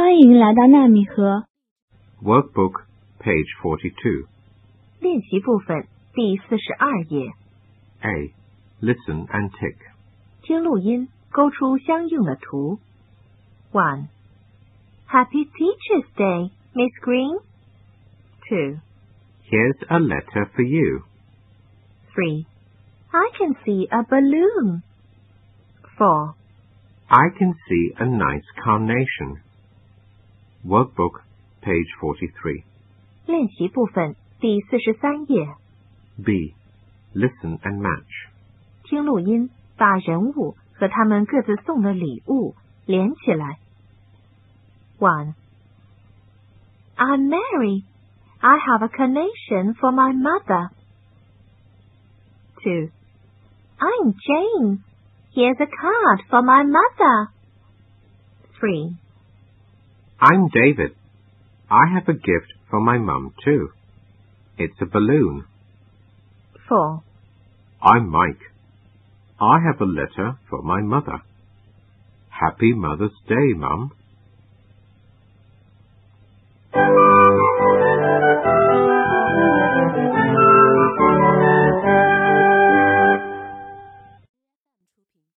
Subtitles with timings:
[0.00, 1.46] 欢迎来到纳米河
[2.22, 2.82] Workbook,
[3.20, 4.26] page 42.
[5.00, 7.32] 练习部分第四十二页，
[8.00, 8.32] A.
[8.80, 9.76] Listen and tick.
[10.42, 12.78] 听录音，勾出相应的图。
[13.72, 14.08] One.
[15.08, 17.40] Happy Teacher's Day, Miss Green.
[18.48, 18.80] Two.
[19.48, 21.02] Here's a letter for you.
[22.14, 22.46] Three.
[23.10, 24.82] I can see a balloon.
[25.96, 26.34] Four.
[27.08, 29.40] I can see a nice carnation.
[30.64, 31.20] Workbook,
[31.62, 32.64] page 43.
[33.26, 35.54] 练习部分第四十三页，
[36.24, 36.54] B.
[37.14, 38.28] Listen and match.
[38.84, 43.58] 听录音，把人物和他们各自送的礼物连起来。
[44.98, 45.34] One.
[46.96, 47.84] I'm Mary.
[48.40, 50.70] I have a carnation for my mother.
[52.62, 52.90] Two.
[53.78, 54.82] I'm Jane.
[55.34, 57.30] Here's a card for my mother.
[58.58, 58.96] Three.
[60.23, 60.95] I'm David.
[61.69, 63.69] I have a gift for my mum too.
[64.55, 65.45] It's a balloon.
[66.69, 67.01] Four.
[67.81, 68.41] I'm Mike.
[69.39, 71.23] I have a letter for my mother.
[72.29, 73.93] Happy Mother's Day, Mum.